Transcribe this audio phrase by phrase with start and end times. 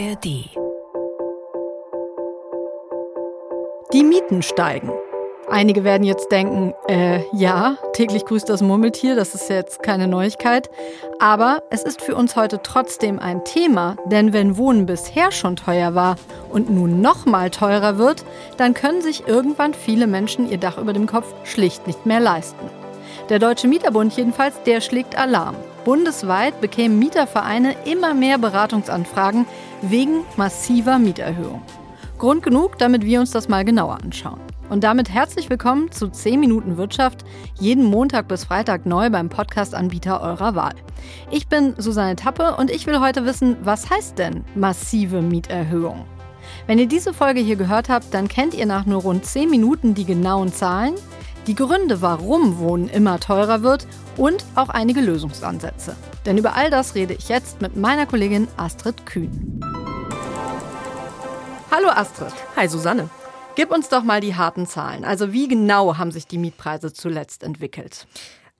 [0.00, 0.24] ARD.
[3.92, 4.90] Die Mieten steigen.
[5.50, 10.70] Einige werden jetzt denken, äh, ja, täglich grüßt das Murmeltier, das ist jetzt keine Neuigkeit.
[11.18, 15.94] Aber es ist für uns heute trotzdem ein Thema, denn wenn Wohnen bisher schon teuer
[15.94, 16.16] war
[16.50, 18.24] und nun noch mal teurer wird,
[18.56, 22.70] dann können sich irgendwann viele Menschen ihr Dach über dem Kopf schlicht nicht mehr leisten.
[23.28, 25.56] Der Deutsche Mieterbund jedenfalls, der schlägt Alarm.
[25.84, 29.46] Bundesweit bekämen Mietervereine immer mehr Beratungsanfragen
[29.82, 31.62] wegen massiver Mieterhöhung.
[32.18, 34.40] Grund genug, damit wir uns das mal genauer anschauen.
[34.68, 37.24] Und damit herzlich willkommen zu 10 Minuten Wirtschaft,
[37.58, 40.74] jeden Montag bis Freitag neu beim Podcast-Anbieter eurer Wahl.
[41.30, 46.04] Ich bin Susanne Tappe und ich will heute wissen, was heißt denn massive Mieterhöhung?
[46.66, 49.94] Wenn ihr diese Folge hier gehört habt, dann kennt ihr nach nur rund 10 Minuten
[49.94, 50.94] die genauen Zahlen,
[51.46, 55.96] die Gründe, warum Wohnen immer teurer wird und auch einige Lösungsansätze.
[56.26, 59.60] Denn über all das rede ich jetzt mit meiner Kollegin Astrid Kühn.
[61.72, 62.32] Hallo Astrid.
[62.56, 63.08] Hi Susanne.
[63.54, 65.04] Gib uns doch mal die harten Zahlen.
[65.04, 68.08] Also wie genau haben sich die Mietpreise zuletzt entwickelt?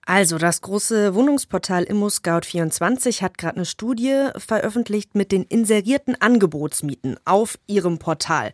[0.06, 7.58] Also das große Wohnungsportal ImmoScout24 hat gerade eine Studie veröffentlicht mit den inserierten Angebotsmieten auf
[7.66, 8.53] ihrem Portal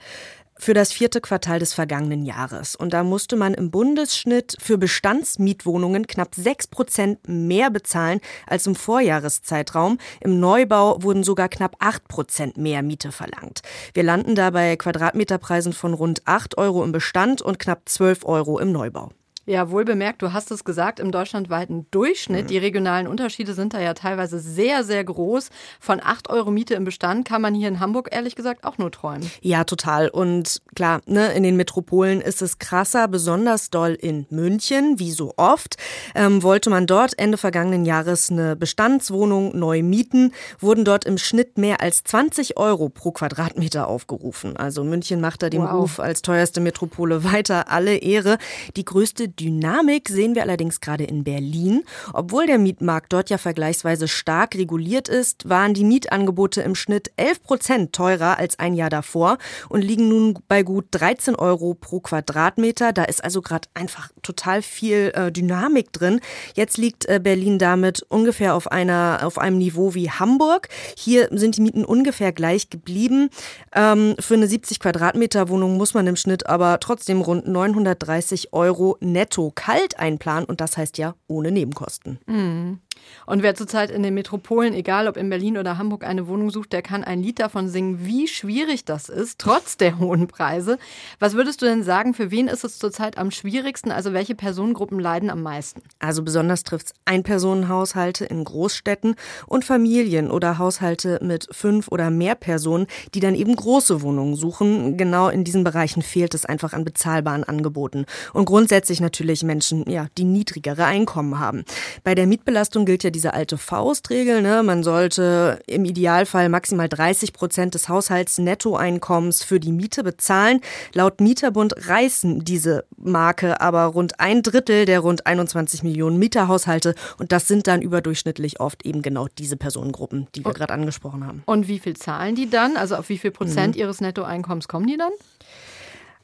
[0.58, 2.76] für das vierte Quartal des vergangenen Jahres.
[2.76, 8.74] Und da musste man im Bundesschnitt für Bestandsmietwohnungen knapp sechs Prozent mehr bezahlen als im
[8.74, 9.98] Vorjahreszeitraum.
[10.20, 13.62] Im Neubau wurden sogar knapp acht Prozent mehr Miete verlangt.
[13.94, 18.58] Wir landen da bei Quadratmeterpreisen von rund acht Euro im Bestand und knapp zwölf Euro
[18.58, 19.10] im Neubau.
[19.48, 22.44] Ja, wohl bemerkt, du hast es gesagt, im deutschlandweiten Durchschnitt.
[22.44, 22.48] Mhm.
[22.48, 25.50] Die regionalen Unterschiede sind da ja teilweise sehr, sehr groß.
[25.78, 28.90] Von 8 Euro Miete im Bestand kann man hier in Hamburg ehrlich gesagt auch nur
[28.90, 29.30] träumen.
[29.42, 30.08] Ja, total.
[30.08, 35.34] Und klar, ne, in den Metropolen ist es krasser, besonders doll in München, wie so
[35.36, 35.76] oft.
[36.16, 41.56] Ähm, wollte man dort Ende vergangenen Jahres eine Bestandswohnung neu mieten, wurden dort im Schnitt
[41.56, 44.56] mehr als 20 Euro pro Quadratmeter aufgerufen.
[44.56, 45.72] Also München macht da den wow.
[45.72, 48.38] Ruf als teuerste Metropole weiter alle Ehre.
[48.74, 51.84] Die größte Dynamik sehen wir allerdings gerade in Berlin.
[52.12, 57.42] Obwohl der Mietmarkt dort ja vergleichsweise stark reguliert ist, waren die Mietangebote im Schnitt 11
[57.42, 59.38] Prozent teurer als ein Jahr davor
[59.68, 62.92] und liegen nun bei gut 13 Euro pro Quadratmeter.
[62.92, 66.20] Da ist also gerade einfach total viel äh, Dynamik drin.
[66.54, 70.68] Jetzt liegt äh, Berlin damit ungefähr auf einer auf einem Niveau wie Hamburg.
[70.96, 73.30] Hier sind die Mieten ungefähr gleich geblieben.
[73.74, 78.96] Ähm, für eine 70 Quadratmeter Wohnung muss man im Schnitt aber trotzdem rund 930 Euro
[79.00, 82.20] netto netto kalt einplanen und das heißt ja ohne Nebenkosten.
[82.26, 82.80] Mhm.
[83.26, 86.72] Und wer zurzeit in den Metropolen, egal ob in Berlin oder Hamburg, eine Wohnung sucht,
[86.72, 90.78] der kann ein Lied davon singen, wie schwierig das ist, trotz der hohen Preise.
[91.18, 93.90] Was würdest du denn sagen, für wen ist es zurzeit am schwierigsten?
[93.90, 95.82] Also welche Personengruppen leiden am meisten?
[95.98, 102.34] Also besonders trifft es Einpersonenhaushalte in Großstädten und Familien oder Haushalte mit fünf oder mehr
[102.34, 104.96] Personen, die dann eben große Wohnungen suchen.
[104.96, 108.06] Genau in diesen Bereichen fehlt es einfach an bezahlbaren Angeboten.
[108.32, 111.64] Und grundsätzlich natürlich Menschen, ja, die niedrigere Einkommen haben.
[112.04, 114.40] Bei der Mietbelastung gilt ja diese alte Faustregel.
[114.40, 114.62] Ne?
[114.62, 120.60] Man sollte im Idealfall maximal 30 Prozent des Haushaltsnettoeinkommens für die Miete bezahlen.
[120.94, 126.94] Laut Mieterbund reißen diese Marke aber rund ein Drittel der rund 21 Millionen Mieterhaushalte.
[127.18, 131.42] Und das sind dann überdurchschnittlich oft eben genau diese Personengruppen, die wir gerade angesprochen haben.
[131.44, 132.76] Und wie viel zahlen die dann?
[132.76, 133.80] Also auf wie viel Prozent mhm.
[133.82, 135.12] ihres Nettoeinkommens kommen die dann?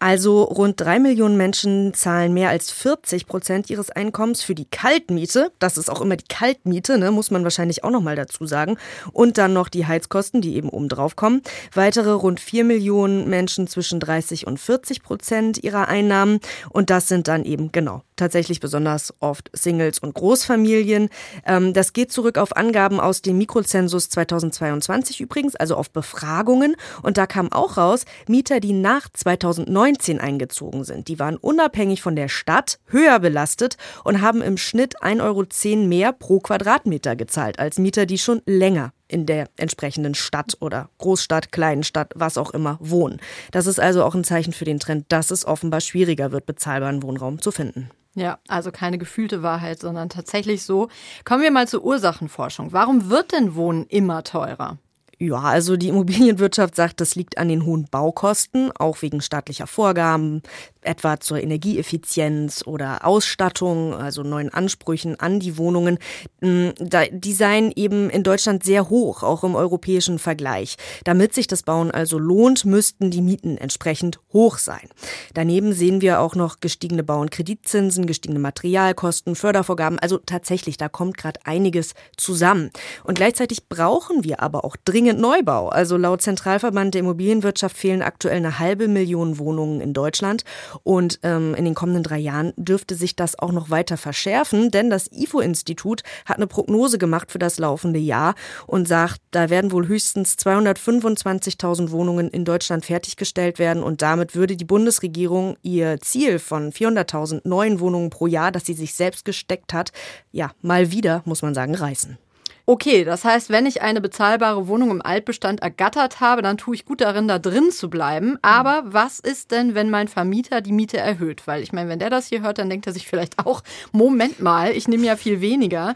[0.02, 5.52] Also rund drei Millionen Menschen zahlen mehr als 40 Prozent ihres Einkommens für die Kaltmiete.
[5.60, 7.12] Das ist auch immer die Kaltmiete, ne?
[7.12, 8.78] muss man wahrscheinlich auch noch mal dazu sagen.
[9.12, 11.42] Und dann noch die Heizkosten, die eben oben drauf kommen.
[11.72, 16.40] Weitere rund vier Millionen Menschen zwischen 30 und 40 Prozent ihrer Einnahmen.
[16.70, 21.08] Und das sind dann eben genau tatsächlich besonders oft Singles und Großfamilien.
[21.44, 26.76] Ähm, das geht zurück auf Angaben aus dem Mikrozensus 2022 übrigens, also auf Befragungen.
[27.02, 32.14] Und da kam auch raus, Mieter, die nach 2019 eingezogen sind, die waren unabhängig von
[32.14, 37.78] der Stadt höher belastet und haben im Schnitt 1,10 Euro mehr pro Quadratmeter gezahlt als
[37.78, 42.78] Mieter, die schon länger in der entsprechenden Stadt oder Großstadt, kleinen Stadt, was auch immer
[42.80, 43.20] wohnen.
[43.50, 47.02] Das ist also auch ein Zeichen für den Trend, dass es offenbar schwieriger wird, bezahlbaren
[47.02, 47.90] Wohnraum zu finden.
[48.14, 50.88] Ja, also keine gefühlte Wahrheit, sondern tatsächlich so.
[51.24, 52.72] Kommen wir mal zur Ursachenforschung.
[52.72, 54.78] Warum wird denn Wohnen immer teurer?
[55.18, 60.42] Ja, also die Immobilienwirtschaft sagt, das liegt an den hohen Baukosten, auch wegen staatlicher Vorgaben,
[60.82, 65.98] etwa zur Energieeffizienz oder Ausstattung, also neuen Ansprüchen an die Wohnungen,
[66.40, 66.70] mm,
[67.10, 70.76] die seien eben in Deutschland sehr hoch, auch im europäischen Vergleich.
[71.04, 74.88] Damit sich das Bauen also lohnt, müssten die Mieten entsprechend hoch sein.
[75.34, 79.98] Daneben sehen wir auch noch gestiegene Bau- und Kreditzinsen, gestiegene Materialkosten, Fördervorgaben.
[79.98, 82.70] Also tatsächlich, da kommt gerade einiges zusammen.
[83.04, 85.68] Und gleichzeitig brauchen wir aber auch dringend Neubau.
[85.68, 90.44] Also laut Zentralverband der Immobilienwirtschaft fehlen aktuell eine halbe Million Wohnungen in Deutschland.
[90.82, 94.90] Und ähm, in den kommenden drei Jahren dürfte sich das auch noch weiter verschärfen, denn
[94.90, 98.34] das IFO-Institut hat eine Prognose gemacht für das laufende Jahr
[98.66, 104.56] und sagt, da werden wohl höchstens 225.000 Wohnungen in Deutschland fertiggestellt werden und damit würde
[104.56, 109.72] die Bundesregierung ihr Ziel von 400.000 neuen Wohnungen pro Jahr, das sie sich selbst gesteckt
[109.72, 109.92] hat,
[110.30, 112.18] ja, mal wieder, muss man sagen, reißen.
[112.64, 116.84] Okay, das heißt, wenn ich eine bezahlbare Wohnung im Altbestand ergattert habe, dann tue ich
[116.84, 118.38] gut darin, da drin zu bleiben.
[118.40, 121.48] Aber was ist denn, wenn mein Vermieter die Miete erhöht?
[121.48, 124.40] Weil ich meine, wenn der das hier hört, dann denkt er sich vielleicht auch, Moment
[124.40, 125.94] mal, ich nehme ja viel weniger.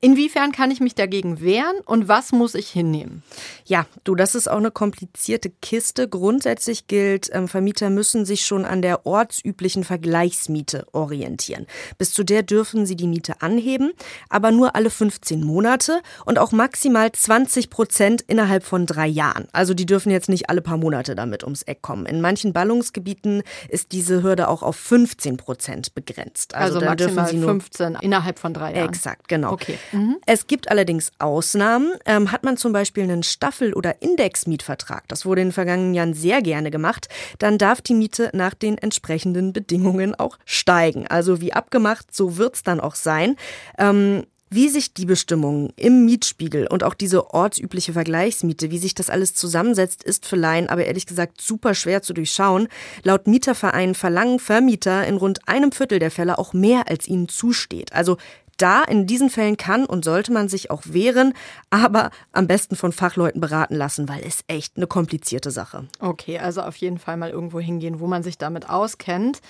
[0.00, 3.24] Inwiefern kann ich mich dagegen wehren und was muss ich hinnehmen?
[3.64, 6.08] Ja, du, das ist auch eine komplizierte Kiste.
[6.08, 11.66] Grundsätzlich gilt, ähm, Vermieter müssen sich schon an der ortsüblichen Vergleichsmiete orientieren.
[11.98, 13.90] Bis zu der dürfen sie die Miete anheben,
[14.28, 19.48] aber nur alle 15 Monate und auch maximal 20 Prozent innerhalb von drei Jahren.
[19.50, 22.06] Also die dürfen jetzt nicht alle paar Monate damit ums Eck kommen.
[22.06, 26.54] In manchen Ballungsgebieten ist diese Hürde auch auf 15 Prozent begrenzt.
[26.54, 28.88] Also, also maximal dürfen sie nur 15 innerhalb von drei Jahren.
[28.88, 29.50] Exakt, genau.
[29.54, 29.76] Okay.
[29.92, 30.16] Mhm.
[30.26, 31.92] Es gibt allerdings Ausnahmen.
[32.04, 36.14] Ähm, hat man zum Beispiel einen Staffel- oder Indexmietvertrag, das wurde in den vergangenen Jahren
[36.14, 37.08] sehr gerne gemacht,
[37.38, 41.06] dann darf die Miete nach den entsprechenden Bedingungen auch steigen.
[41.06, 43.36] Also wie abgemacht, so wird es dann auch sein.
[43.78, 49.10] Ähm, wie sich die Bestimmungen im Mietspiegel und auch diese ortsübliche Vergleichsmiete, wie sich das
[49.10, 52.68] alles zusammensetzt, ist für Laien aber ehrlich gesagt super schwer zu durchschauen.
[53.02, 57.92] Laut Mieterverein verlangen Vermieter in rund einem Viertel der Fälle auch mehr, als ihnen zusteht.
[57.92, 58.16] Also
[58.58, 61.32] da in diesen Fällen kann und sollte man sich auch wehren,
[61.70, 65.86] aber am besten von Fachleuten beraten lassen, weil es echt eine komplizierte Sache.
[66.00, 69.40] Okay, also auf jeden Fall mal irgendwo hingehen, wo man sich damit auskennt.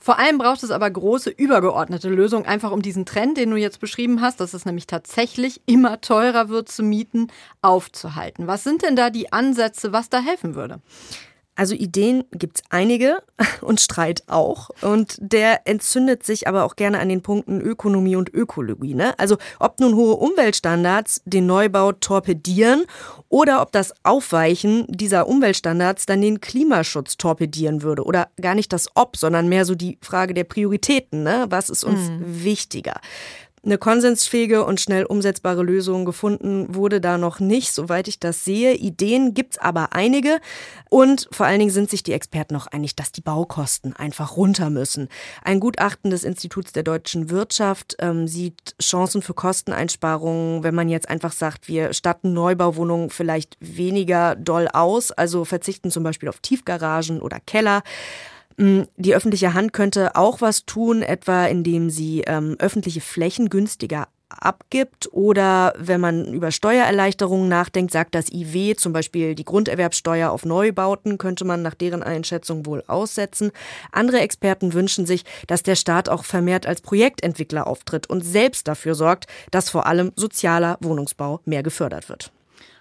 [0.00, 3.80] Vor allem braucht es aber große übergeordnete Lösungen, einfach um diesen Trend, den du jetzt
[3.80, 7.28] beschrieben hast, dass es nämlich tatsächlich immer teurer wird zu mieten,
[7.62, 8.46] aufzuhalten.
[8.46, 10.80] Was sind denn da die Ansätze, was da helfen würde?
[11.58, 13.20] Also Ideen gibt's einige
[13.62, 14.70] und Streit auch.
[14.80, 18.94] Und der entzündet sich aber auch gerne an den Punkten Ökonomie und Ökologie.
[18.94, 19.18] Ne?
[19.18, 22.84] Also ob nun hohe Umweltstandards den Neubau torpedieren
[23.28, 28.04] oder ob das Aufweichen dieser Umweltstandards dann den Klimaschutz torpedieren würde.
[28.04, 31.24] Oder gar nicht das Ob, sondern mehr so die Frage der Prioritäten.
[31.24, 31.46] Ne?
[31.48, 32.44] Was ist uns mhm.
[32.44, 33.00] wichtiger?
[33.64, 38.74] Eine konsensfähige und schnell umsetzbare Lösung gefunden wurde da noch nicht, soweit ich das sehe.
[38.74, 40.40] Ideen gibt's aber einige.
[40.90, 44.70] Und vor allen Dingen sind sich die Experten noch einig, dass die Baukosten einfach runter
[44.70, 45.08] müssen.
[45.42, 51.08] Ein Gutachten des Instituts der deutschen Wirtschaft ähm, sieht Chancen für Kosteneinsparungen, wenn man jetzt
[51.08, 57.20] einfach sagt, wir statten Neubauwohnungen vielleicht weniger doll aus, also verzichten zum Beispiel auf Tiefgaragen
[57.20, 57.82] oder Keller.
[58.58, 64.08] Mm, die öffentliche Hand könnte auch was tun, etwa indem sie ähm, öffentliche Flächen günstiger
[64.28, 70.44] abgibt oder wenn man über Steuererleichterungen nachdenkt, sagt das IW zum Beispiel die Grunderwerbsteuer auf
[70.44, 73.52] Neubauten könnte man nach deren Einschätzung wohl aussetzen.
[73.90, 78.94] Andere Experten wünschen sich, dass der Staat auch vermehrt als Projektentwickler auftritt und selbst dafür
[78.94, 82.32] sorgt, dass vor allem sozialer Wohnungsbau mehr gefördert wird.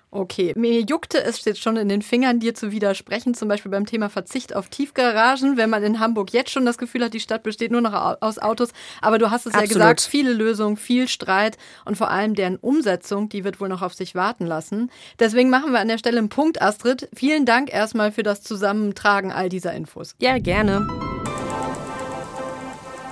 [0.09, 3.85] Okay, mir juckte es jetzt schon in den Fingern, dir zu widersprechen, zum Beispiel beim
[3.85, 7.43] Thema Verzicht auf Tiefgaragen, wenn man in Hamburg jetzt schon das Gefühl hat, die Stadt
[7.43, 8.69] besteht nur noch aus Autos.
[9.01, 9.69] Aber du hast es Absolut.
[9.69, 13.81] ja gesagt, viele Lösungen, viel Streit und vor allem deren Umsetzung, die wird wohl noch
[13.81, 14.91] auf sich warten lassen.
[15.19, 17.09] Deswegen machen wir an der Stelle einen Punkt, Astrid.
[17.13, 20.15] Vielen Dank erstmal für das Zusammentragen all dieser Infos.
[20.19, 20.87] Ja, gerne.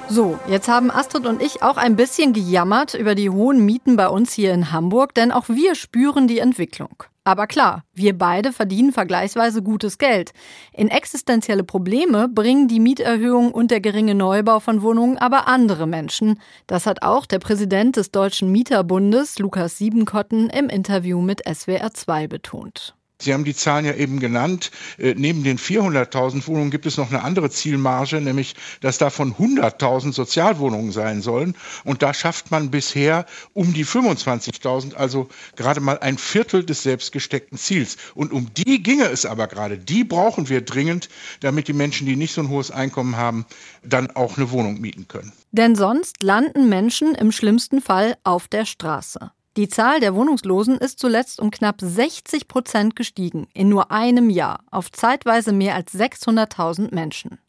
[0.08, 4.08] So, jetzt haben Astrid und ich auch ein bisschen gejammert über die hohen Mieten bei
[4.08, 7.04] uns hier in Hamburg, denn auch wir spüren die Entwicklung.
[7.24, 10.32] Aber klar, wir beide verdienen vergleichsweise gutes Geld.
[10.74, 16.40] In existenzielle Probleme bringen die Mieterhöhung und der geringe Neubau von Wohnungen aber andere Menschen.
[16.68, 22.96] Das hat auch der Präsident des Deutschen Mieterbundes, Lukas Siebenkotten, im Interview mit SWR2 betont.
[23.25, 24.72] Sie haben die Zahlen ja eben genannt.
[24.98, 30.13] Äh, neben den 400.000 Wohnungen gibt es noch eine andere Zielmarge, nämlich, dass davon 100.000
[30.13, 31.55] Sozialwohnungen sein sollen.
[31.84, 37.58] Und da schafft man bisher um die 25.000, also gerade mal ein Viertel des selbstgesteckten
[37.58, 37.98] Ziels.
[38.13, 39.77] Und um die ginge es aber gerade.
[39.77, 43.46] Die brauchen wir dringend, damit die Menschen, die nicht so ein hohes Einkommen haben,
[43.84, 45.34] dann auch eine Wohnung mieten können.
[45.51, 49.32] Denn sonst landen Menschen im schlimmsten Fall auf der Straße.
[49.58, 54.66] Die Zahl der Wohnungslosen ist zuletzt um knapp 60 Prozent gestiegen, in nur einem Jahr,
[54.70, 57.40] auf zeitweise mehr als 600.000 Menschen.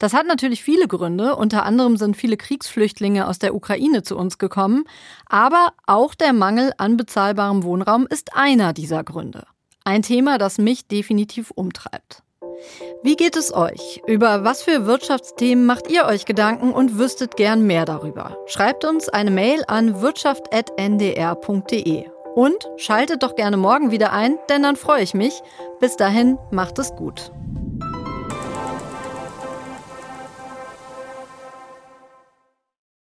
[0.00, 1.36] Das hat natürlich viele Gründe.
[1.36, 4.84] Unter anderem sind viele Kriegsflüchtlinge aus der Ukraine zu uns gekommen.
[5.26, 9.46] Aber auch der Mangel an bezahlbarem Wohnraum ist einer dieser Gründe.
[9.84, 12.22] Ein Thema, das mich definitiv umtreibt.
[13.02, 14.02] Wie geht es euch?
[14.06, 18.36] Über was für Wirtschaftsthemen macht ihr euch Gedanken und wüsstet gern mehr darüber?
[18.46, 22.04] Schreibt uns eine Mail an wirtschaft.ndr.de.
[22.34, 25.42] Und schaltet doch gerne morgen wieder ein, denn dann freue ich mich.
[25.80, 27.32] Bis dahin, macht es gut.